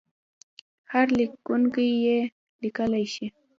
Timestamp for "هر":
0.91-1.05